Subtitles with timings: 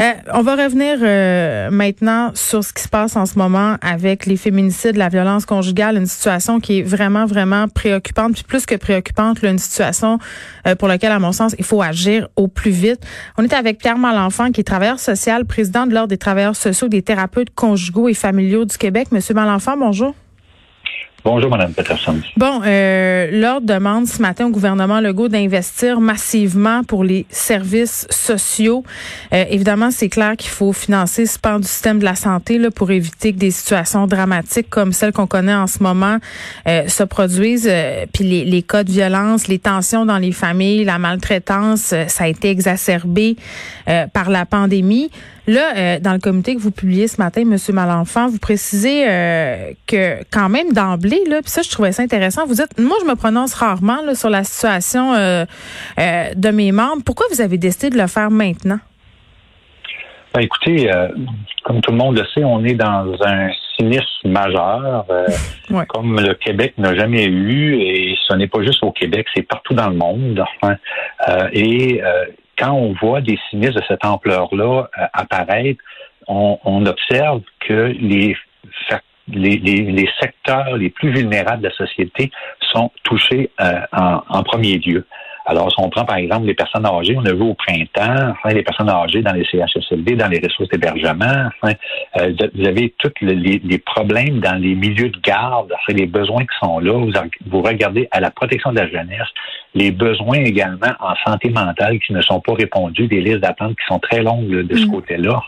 [0.00, 4.24] Euh, on va revenir euh, maintenant sur ce qui se passe en ce moment avec
[4.24, 8.76] les féminicides, la violence conjugale, une situation qui est vraiment, vraiment préoccupante, puis plus que
[8.76, 10.18] préoccupante, une situation
[10.66, 13.00] euh, pour laquelle, à mon sens, il faut agir au plus vite.
[13.36, 16.88] On est avec Pierre Malenfant, qui est travailleur social, président de l'Ordre des travailleurs sociaux,
[16.88, 19.08] des thérapeutes conjugaux et familiaux du Québec.
[19.12, 20.14] Monsieur Malenfant, bonjour.
[21.22, 22.16] Bonjour, Mme Peterson.
[22.38, 28.84] Bon, euh, l'Ordre demande ce matin au gouvernement Legault d'investir massivement pour les services sociaux.
[29.34, 32.90] Euh, évidemment, c'est clair qu'il faut financer ce pan du système de la santé pour
[32.90, 36.16] éviter que des situations dramatiques comme celles qu'on connaît en ce moment
[36.66, 37.68] euh, se produisent.
[37.70, 42.24] Euh, puis les, les, cas de violence, les tensions dans les familles, la maltraitance, ça
[42.24, 43.36] a été exacerbé
[44.12, 45.10] par la pandémie.
[45.52, 49.04] Là, dans le communiqué que vous publiez ce matin, Monsieur Malenfant, vous précisez
[49.86, 52.46] que quand même d'emblée là, puis ça, je trouvais ça intéressant.
[52.46, 55.44] Vous dites, moi, je me prononce rarement là, sur la situation euh,
[55.98, 57.02] euh, de mes membres.
[57.04, 58.78] Pourquoi vous avez décidé de le faire maintenant?
[60.34, 61.08] Ben, écoutez, euh,
[61.64, 65.06] comme tout le monde le sait, on est dans un sinistre majeur,
[65.88, 69.74] comme le Québec n'a jamais eu, et ce n'est pas juste au Québec, c'est partout
[69.74, 70.44] dans le monde.
[71.52, 72.00] et
[72.60, 75.80] quand on voit des sinistres de cette ampleur-là apparaître,
[76.28, 78.36] on, observe que les
[79.32, 82.30] les, secteurs les plus vulnérables de la société
[82.72, 85.06] sont touchés euh, en, premier lieu.
[85.46, 88.62] Alors, si on prend par exemple les personnes âgées, on a vu au printemps, les
[88.62, 94.40] personnes âgées dans les CHSLD, dans les ressources d'hébergement, euh, vous avez tous les, problèmes
[94.40, 96.92] dans les milieux de garde, les besoins qui sont là.
[97.46, 99.28] Vous regardez à la protection de la jeunesse,
[99.74, 103.86] les besoins également en santé mentale qui ne sont pas répondus, des listes d'attente qui
[103.86, 104.90] sont très longues de ce mm.
[104.90, 105.40] côté-là.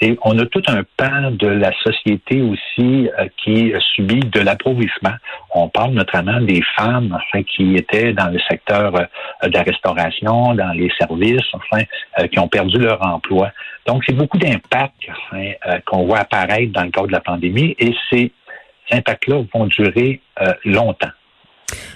[0.00, 5.14] Et on a tout un pan de la société aussi euh, qui subit de l'appauvrissement.
[5.54, 10.54] On parle notamment des femmes enfin, qui étaient dans le secteur euh, de la restauration,
[10.54, 11.84] dans les services, enfin,
[12.18, 13.50] euh, qui ont perdu leur emploi.
[13.86, 15.52] Donc, c'est beaucoup d'impacts enfin,
[15.86, 18.32] qu'on voit apparaître dans le cadre de la pandémie et ces
[18.92, 20.20] impacts-là vont durer
[20.64, 21.10] longtemps.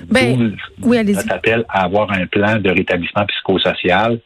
[0.09, 4.19] Ben, oui, Notre appel à avoir un plan de rétablissement psychosocial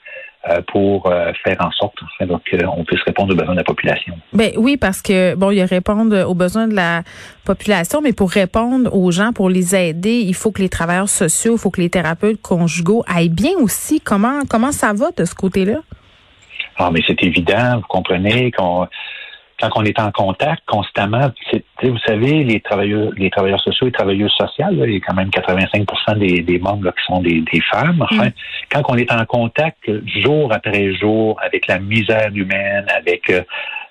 [0.49, 4.15] euh, pour euh, faire en sorte enfin, qu'on puisse répondre aux besoins de la population.
[4.33, 7.03] Ben oui, parce que bon, il y a répondre aux besoins de la
[7.45, 11.57] population, mais pour répondre aux gens, pour les aider, il faut que les travailleurs sociaux,
[11.57, 14.01] il faut que les thérapeutes conjugaux aillent bien aussi.
[14.01, 15.81] Comment comment ça va de ce côté-là?
[16.79, 18.89] Ah, mais c'est évident, vous comprenez qu'on
[19.61, 21.31] quand on est en contact constamment,
[21.83, 25.31] vous savez, les travailleurs, les travailleurs sociaux et travailleuses sociales, il y a quand même
[25.31, 25.87] 85
[26.19, 28.03] des, des membres qui sont des, femmes.
[28.11, 28.33] Enfin, mm.
[28.71, 29.91] quand on est en contact
[30.23, 33.43] jour après jour avec la misère humaine, avec euh,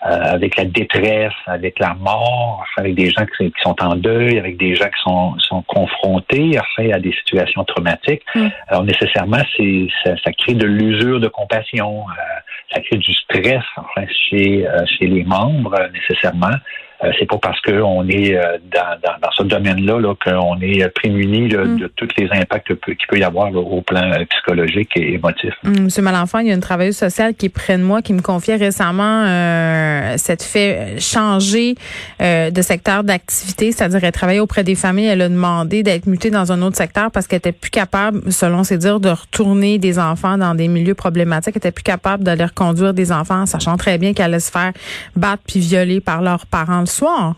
[0.05, 4.55] euh, avec la détresse, avec la mort, avec des gens qui, sont en deuil, avec
[4.55, 8.23] des gens qui sont, sont confrontés enfin, à des situations traumatiques.
[8.33, 8.47] Mm.
[8.69, 12.39] Alors nécessairement, c'est ça, ça, crée de l'usure de compassion, euh,
[12.73, 16.55] ça crée du stress enfin, chez, chez les membres nécessairement.
[17.03, 20.85] Euh, c'est pas parce qu'on est euh, dans, dans, dans, ce domaine-là -là, qu'on est
[20.89, 21.77] prémuni mm.
[21.77, 25.53] de tous les impacts qu'il peut y avoir au plan euh, psychologique et émotif.
[25.63, 28.11] Mm, Monsieur Malenfant, il y a une travailleuse sociale qui est près de moi qui
[28.11, 31.75] me confiait récemment euh, cette fait changer
[32.19, 36.51] de secteur d'activité, c'est-à-dire elle travaillait auprès des familles, elle a demandé d'être mutée dans
[36.51, 40.37] un autre secteur parce qu'elle était plus capable, selon ses dires, de retourner des enfants
[40.37, 44.13] dans des milieux problématiques, elle était plus capable d'aller reconduire des enfants, sachant très bien
[44.13, 44.71] qu'elle allait se faire
[45.15, 47.35] battre puis violer par leurs parents soir.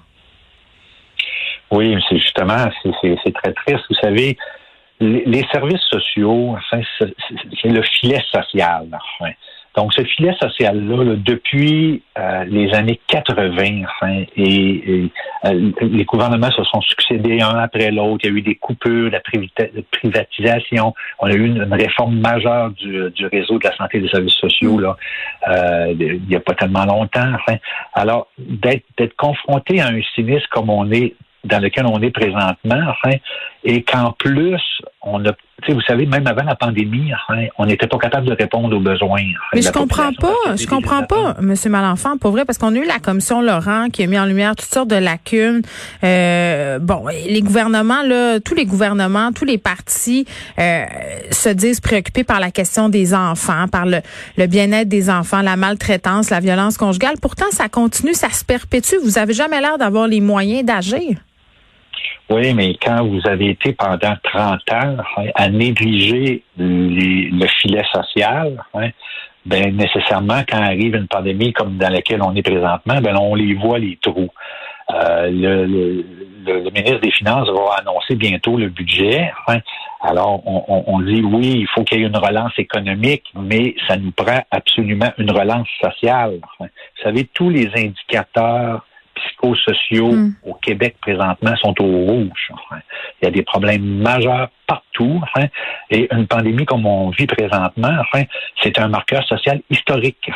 [1.72, 3.86] Oui, c'est justement, c'est très triste.
[3.90, 4.38] Vous savez,
[5.00, 8.88] les, services sociaux, c'est le filet social.
[9.20, 9.32] Enfin.
[9.76, 15.10] Donc, ce filet social-là, depuis euh, les années 80, enfin, et,
[15.46, 18.20] euh, les gouvernements se sont succédés un après l'autre.
[18.24, 19.22] Il y a eu des coupures, la
[19.92, 20.94] privatisation.
[21.20, 24.36] On a eu une, réforme majeure du, du, réseau de la santé et des services
[24.36, 24.98] sociaux là,
[25.48, 27.32] euh, il n'y a pas tellement longtemps.
[27.94, 32.56] Alors, d'être confronté à un sinistre comme on est dans lequel on est présentement,
[32.88, 33.18] enfin,
[33.64, 34.62] et qu'en plus,
[35.02, 35.32] on a
[35.70, 37.12] vous savez, même avant la pandémie,
[37.58, 39.22] on n'était pas capable de répondre aux besoins.
[39.54, 41.54] Mais je comprends pas, je comprends pas, M.
[41.68, 44.56] Malenfant, pour vrai, parce qu'on a eu la commission Laurent qui a mis en lumière
[44.56, 45.62] toutes sortes de lacunes.
[46.04, 50.26] Euh, bon, les gouvernements, là, tous les gouvernements, tous les partis
[50.60, 50.86] euh,
[51.32, 54.00] se disent préoccupés par la question des enfants, par le,
[54.38, 57.16] le bien-être des enfants, la maltraitance, la violence conjugale.
[57.22, 58.96] Pourtant, ça continue, ça se perpétue.
[59.04, 61.18] Vous avez jamais l'air d'avoir les moyens d'agir.
[62.32, 64.98] Oui, mais quand vous avez été pendant 30 ans
[65.36, 68.64] à négliger le filet social,
[69.46, 73.54] ben nécessairement, quand arrive une pandémie comme dans laquelle on est présentement, ben on les
[73.54, 74.30] voit les trous.
[74.92, 79.32] Euh, le, ministre des Finances va annoncer bientôt le budget.
[80.02, 84.12] alors, on, dit oui, il faut qu'il y ait une relance économique, mais ça nous
[84.12, 86.40] prend absolument une relance sociale.
[86.60, 86.68] vous
[87.04, 88.86] savez, tous les indicateurs
[89.26, 90.36] psychosociaux mm.
[90.46, 92.52] au Québec présentement sont au rouge.
[93.22, 95.22] Il y a des problèmes majeurs partout.
[95.90, 97.98] et une pandémie comme on vit présentement,
[98.62, 100.30] c'est un marqueur social historique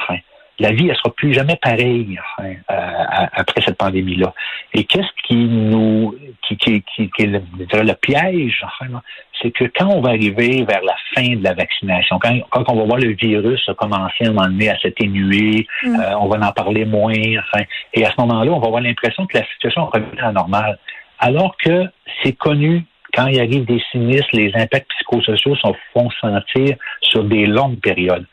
[0.59, 4.33] la vie, elle sera plus jamais pareille euh, après cette pandémie-là.
[4.73, 6.15] Et qu'est-ce qui nous,
[6.47, 9.01] qui, qui, qui, qui est le, le piège, enfin,
[9.41, 12.75] c'est que quand on va arriver vers la fin de la vaccination, quand, quand on
[12.75, 15.99] va voir le virus commencer à un moment donné à s'atténuer, mm.
[15.99, 17.63] euh, on va en parler moins, enfin,
[17.93, 20.77] et à ce moment-là, on va avoir l'impression que la situation revient à normale.
[21.19, 21.85] Alors que
[22.23, 22.83] c'est connu
[23.15, 28.25] quand il arrive des sinistres, les impacts psychosociaux se font sentir sur des longues périodes.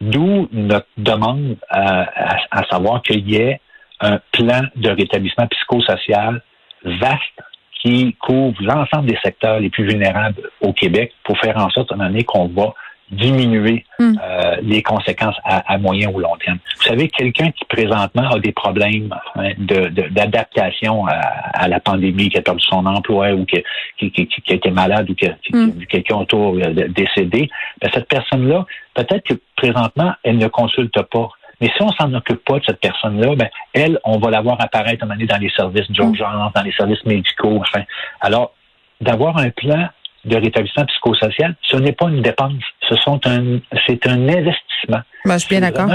[0.00, 2.08] D'où notre demande à,
[2.50, 3.60] à, savoir qu'il y ait
[4.00, 6.42] un plan de rétablissement psychosocial
[6.84, 7.40] vaste
[7.82, 11.94] qui couvre l'ensemble des secteurs les plus vulnérables au Québec pour faire en sorte, à
[11.94, 12.74] un moment donné, qu'on va
[13.10, 14.14] diminuer hmm.
[14.22, 16.58] euh, les conséquences à, moyen ou long terme.
[16.78, 22.42] Vous savez, quelqu'un qui présentement a des problèmes hein, d'adaptation à, la pandémie, qui a
[22.42, 23.62] perdu son emploi ou qui,
[23.98, 25.72] qui, a été malade ou qui a, hmm.
[25.72, 27.50] vu quelqu'un autour euh, décédé,
[27.82, 28.64] ben, cette personne-là,
[28.94, 31.28] peut-être que présentement, elle ne consulte pas.
[31.62, 34.60] Mais si on s'en occupe pas de cette personne-là, ben, elle, on va la voir
[34.60, 37.58] apparaître à un moment donné dans les services d'urgence, dans les services médicaux.
[37.60, 37.84] Enfin,
[38.20, 38.52] alors,
[39.00, 39.88] d'avoir un plan
[40.24, 45.02] de rétablissement psychosocial, ce n'est pas une dépense, ce sont un, c'est un investissement.
[45.24, 45.88] Ben, je suis bien d'accord.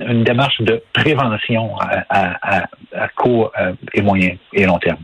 [0.00, 2.58] Une démarche de prévention à,
[2.92, 4.98] à, court euh, et moyen et long terme.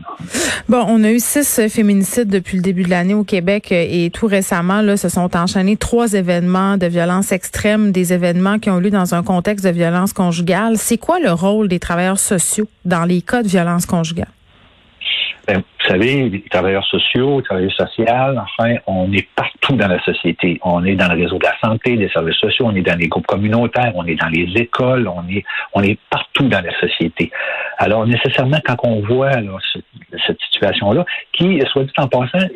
[0.67, 4.27] Bon, on a eu six féminicides depuis le début de l'année au Québec et tout
[4.27, 8.83] récemment, là, se sont enchaînés trois événements de violence extrême, des événements qui ont eu
[8.83, 10.77] lieu dans un contexte de violence conjugale.
[10.77, 14.27] C'est quoi le rôle des travailleurs sociaux dans les cas de violence conjugale?
[15.47, 20.01] Ben, vous savez, les travailleurs sociaux, les travailleurs sociaux, enfin, on est partout dans la
[20.03, 20.59] société.
[20.63, 23.07] On est dans le réseau de la santé, des services sociaux, on est dans les
[23.07, 25.43] groupes communautaires, on est dans les écoles, on est,
[25.73, 27.31] on est partout dans la société.
[27.77, 29.31] Alors, nécessairement, quand on voit
[30.27, 32.47] cette situation-là, qui, soit dit en passant,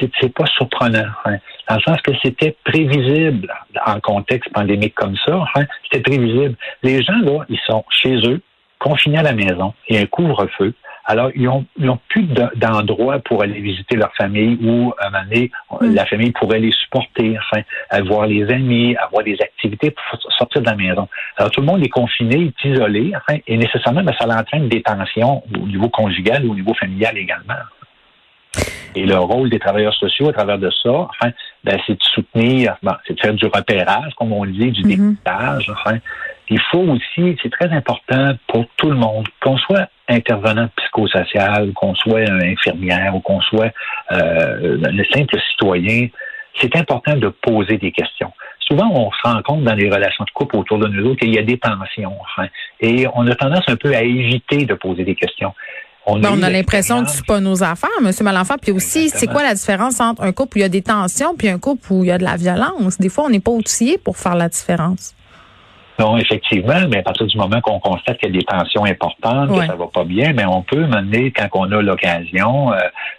[0.00, 1.36] c'est pas surprenant, hein,
[1.68, 3.52] dans le sens que c'était prévisible
[3.86, 6.56] en contexte pandémique comme ça, hein, c'était prévisible.
[6.82, 8.40] Les gens, là, ils sont chez eux,
[8.78, 10.74] confinés à la maison, il y a un couvre-feu,
[11.06, 15.24] alors, ils n'ont ont plus d'endroit pour aller visiter leur famille ou, à un moment
[15.24, 15.94] donné, mm.
[15.94, 17.62] la famille pourrait les supporter, enfin,
[18.02, 21.08] voir les amis, avoir des activités pour sortir de la maison.
[21.36, 24.82] Alors, tout le monde est confiné, est isolé, enfin, et nécessairement, ben, ça entraîne des
[24.82, 27.54] tensions au niveau conjugal ou au niveau familial également.
[28.94, 31.30] Et le rôle des travailleurs sociaux à travers de ça, enfin,
[31.64, 32.76] ben, c'est de soutenir,
[33.06, 34.88] c'est de faire du repérage, comme on le dit, du mm-hmm.
[34.88, 35.70] dépistage.
[35.70, 35.98] Enfin,
[36.48, 41.94] il faut aussi, c'est très important pour tout le monde, qu'on soit intervenant psychosocial, qu'on
[41.94, 43.72] soit infirmière ou qu'on soit
[44.12, 46.08] euh, le simple citoyen,
[46.60, 48.32] c'est important de poser des questions.
[48.60, 51.34] Souvent, on se rend compte dans les relations de couple autour de nous autres qu'il
[51.34, 52.14] y a des tensions.
[52.20, 52.48] Enfin,
[52.80, 55.52] et on a tendance un peu à éviter de poser des questions.
[56.06, 58.10] On, ben, a, l'impression que c'est pas nos affaires, M.
[58.20, 58.56] Malenfant.
[58.60, 61.34] Puis aussi, c'est quoi la différence entre un couple où il y a des tensions
[61.34, 62.98] puis un couple où il y a de la violence?
[62.98, 65.14] Des fois, on n'est pas outillé pour faire la différence.
[65.98, 69.48] Non, effectivement, mais à partir du moment qu'on constate qu'il y a des tensions importantes,
[69.48, 72.78] que ça va pas bien, mais on peut mener, quand on a l'occasion euh,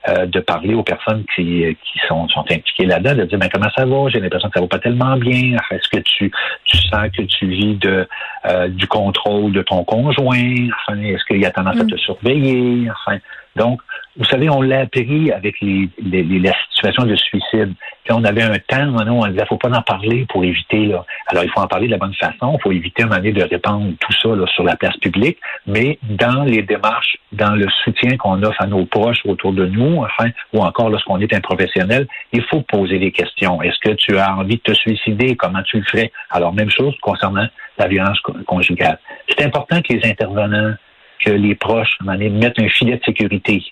[0.09, 3.69] euh, de parler aux personnes qui, qui sont, sont impliquées là-dedans, de dire mais comment
[3.77, 5.57] ça va, j'ai l'impression que ça va pas tellement bien.
[5.71, 6.31] Est-ce que tu,
[6.65, 8.07] tu sens que tu vis de
[8.45, 10.67] euh, du contrôle de ton conjoint?
[10.87, 11.91] Enfin, est-ce qu'il y a tendance à mm.
[11.91, 12.89] te surveiller?
[12.91, 13.19] Enfin,
[13.55, 13.81] donc,
[14.17, 17.73] vous savez, on l'a appris avec les, les, la situation de suicide.
[18.09, 20.85] On avait un temps, non, on disait, faut pas en parler pour éviter.
[20.85, 21.05] Là.
[21.27, 22.55] Alors, il faut en parler de la bonne façon.
[22.57, 25.37] Il faut éviter un moment de répandre tout ça là, sur la place publique.
[25.67, 30.03] Mais dans les démarches, dans le soutien qu'on offre à nos proches autour de nous,
[30.03, 33.61] enfin, ou encore lorsqu'on est un professionnel, il faut poser des questions.
[33.61, 35.35] Est-ce que tu as envie de te suicider?
[35.35, 36.11] Comment tu le ferais?
[36.29, 37.47] Alors, même chose concernant
[37.77, 38.99] la violence conjugale.
[39.27, 40.75] C'est important que les intervenants
[41.23, 43.63] que les proches mettent un filet de sécurité.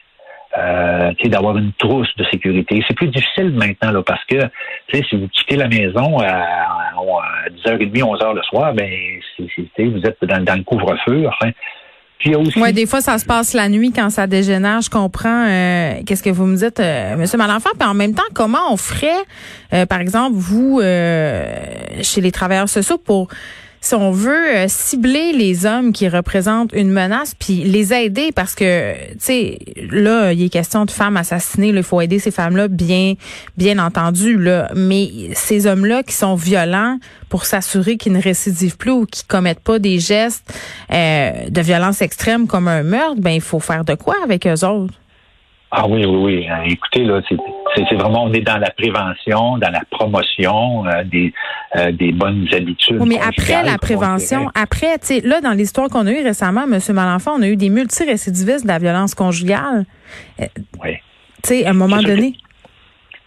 [0.55, 2.83] Euh, d'avoir une trousse de sécurité.
[2.87, 4.37] C'est plus difficile maintenant là, parce que
[4.93, 6.91] si vous quittez la maison à,
[7.65, 8.87] 10h30, 11h le soir, ben
[9.39, 11.25] vous êtes dans, le couvre-feu.
[11.27, 11.51] Enfin.
[12.55, 14.81] Oui, des fois, ça se passe la nuit quand ça dégénère.
[14.81, 15.45] Je comprends.
[15.45, 17.71] Euh, qu'est-ce que vous me dites, euh, Monsieur Malenfant?
[17.77, 19.09] Puis en même temps, comment on ferait,
[19.73, 23.27] euh, par exemple, vous, chez les travailleurs sociaux, pour
[23.83, 28.55] si on veut euh, cibler les hommes qui représentent une menace, puis les aider, parce
[28.55, 29.59] que, tu sais,
[29.91, 33.15] là, il est question de femmes assassinées, il faut aider ces femmes-là, bien,
[33.57, 34.69] bien entendu, là.
[34.73, 36.97] Mais ces hommes-là qui sont violents
[37.27, 40.57] pour s'assurer qu'ils ne récidivent plus ou qu'ils commettent pas des gestes
[40.89, 44.65] euh, de violence extrême comme un meurtre, ben il faut faire de quoi avec eux
[44.65, 44.93] autres?
[45.71, 46.47] Ah oui, oui, oui.
[46.47, 47.35] Hein, écoutez, là, c'est
[47.95, 51.33] vraiment, on est dans la prévention, dans la promotion euh, des,
[51.75, 53.01] euh, des bonnes habitudes.
[53.05, 56.79] mais après la prévention, après, tu sais, là, dans l'histoire qu'on a eue récemment, M.
[56.93, 59.85] Malenfant, on a eu des multirécidivistes de la violence conjugale.
[60.39, 60.45] Euh,
[60.83, 60.95] oui.
[61.43, 62.35] Tu sais, à un moment donné.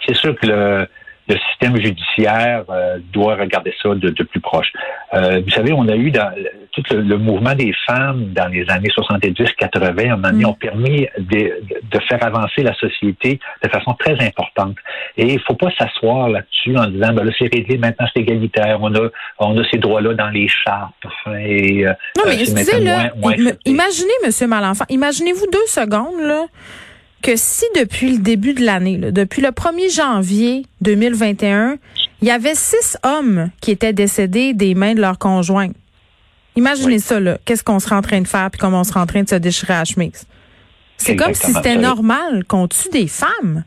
[0.07, 0.89] C'est sûr que le,
[1.29, 4.73] le système judiciaire euh, doit regarder ça de, plus proche.
[5.15, 6.33] Euh, vous savez, on a eu dans
[6.73, 10.45] tout le, mouvement des femmes dans les années 70-80, on mm.
[10.45, 14.77] ont permis de, de, faire avancer la société de façon très importante.
[15.17, 18.79] Et il faut pas s'asseoir là-dessus en disant, ben là, c'est réglé, maintenant c'est égalitaire,
[18.81, 20.93] on a, on a ces droits-là dans les chartes.
[21.39, 23.11] Et, euh, non, mais excusez, là,
[23.65, 26.45] imaginez, Monsieur Malenfant, imaginez-vous deux secondes, là,
[27.23, 31.79] que si depuis le début de l'année, depuis le 1er janvier 2021,
[32.23, 35.71] il y avait six hommes qui étaient décédés des mains de leurs conjoints.
[36.57, 37.39] Imaginez ça, là.
[37.45, 39.35] Qu'est-ce qu'on serait en train de faire puis comment on serait en train de se
[39.35, 40.27] déchirer à la chemise?
[40.97, 43.65] C'est comme si c'était normal qu'on tue des femmes.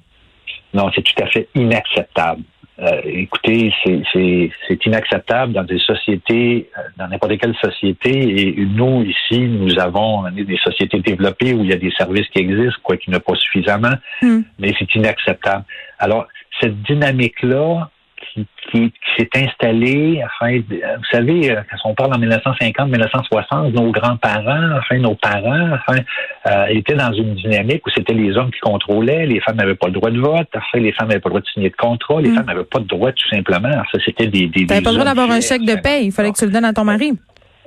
[0.73, 2.43] Non, c'est tout à fait inacceptable.
[2.81, 8.11] Euh, écoutez, c'est inacceptable dans des sociétés, euh, dans n'importe quelle société.
[8.11, 12.39] Et nous, ici, nous avons des sociétés développées où il y a des services qui
[12.39, 14.41] existent, quoi qu'il n'y a pas suffisamment, hmm.
[14.59, 15.65] mais c'est inacceptable.
[15.97, 16.27] Alors,
[16.61, 22.89] cette dynamique-là, qui, qui, s'est installé, enfin, vous savez, euh, quand on parle en 1950,
[22.89, 25.99] 1960, nos grands-parents, enfin, nos parents, enfin,
[26.47, 29.87] euh, étaient dans une dynamique où c'était les hommes qui contrôlaient, les femmes n'avaient pas
[29.87, 32.21] le droit de vote, enfin, les femmes n'avaient pas le droit de signer de contrat,
[32.21, 32.35] les mm.
[32.35, 33.71] femmes n'avaient pas de droit tout simplement.
[33.91, 36.37] Ça, c'était des, des, pas le droit d'avoir un chèque de paie, il fallait que
[36.37, 37.13] tu le donnes à ton mari.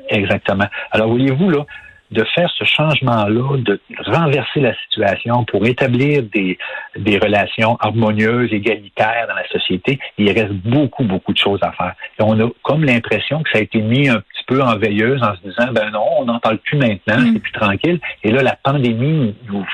[0.09, 0.67] Exactement.
[0.91, 1.65] Alors, voyez-vous, là,
[2.13, 6.59] de faire ce changement-là, de renverser la situation pour établir des,
[6.97, 11.95] des relations harmonieuses, égalitaires dans la société, il reste beaucoup, beaucoup de choses à faire.
[12.19, 15.23] Et on a comme l'impression que ça a été mis un petit peu en veilleuse
[15.23, 17.33] en se disant, ben non, on n'en parle plus maintenant, mm.
[17.33, 18.01] c'est plus tranquille.
[18.23, 19.67] Et là, la pandémie nous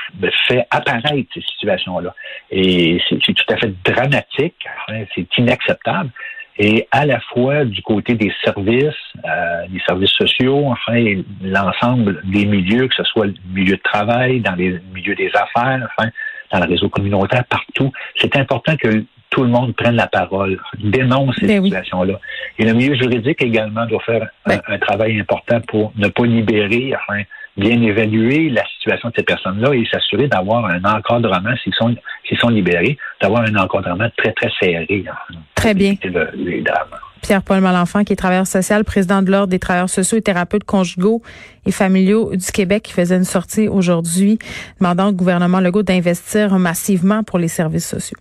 [0.47, 2.15] fait apparaître ces situations-là.
[2.51, 4.55] Et c'est tout à fait dramatique,
[5.15, 6.09] c'est inacceptable
[6.61, 8.93] et à la fois du côté des services,
[9.25, 11.01] euh, des services sociaux, enfin
[11.41, 15.87] l'ensemble des milieux, que ce soit le milieu de travail, dans les milieux des affaires,
[15.97, 16.09] enfin
[16.51, 17.91] dans le réseau communautaire, partout.
[18.17, 22.19] C'est important que tout le monde prenne la parole, dénonce ces ben situations-là.
[22.57, 26.25] Et le milieu juridique également doit faire un, ben un, travail important pour ne pas
[26.25, 27.21] libérer, enfin
[27.55, 31.95] bien évaluer la situation de ces personnes-là et s'assurer d'avoir un encadrement, s'ils sont,
[32.29, 35.03] s'ils sont libérés, d'avoir un encadrement très, très serré.
[35.55, 35.95] Très bien.
[37.21, 41.21] Pierre-Paul Malenfant, qui est travailleur social, président de l'Ordre des travailleurs sociaux et thérapeutes conjugaux
[41.65, 44.39] et familiaux du Québec, qui faisait une sortie aujourd'hui
[44.79, 48.17] demandant au gouvernement Legault d'investir massivement pour les services sociaux.